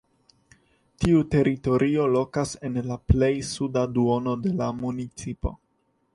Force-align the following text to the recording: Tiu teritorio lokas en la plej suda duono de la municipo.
Tiu 1.03 1.19
teritorio 1.35 2.07
lokas 2.15 2.55
en 2.71 2.81
la 2.93 2.99
plej 3.13 3.31
suda 3.51 3.85
duono 3.99 4.35
de 4.49 4.57
la 4.65 4.73
municipo. 4.81 5.57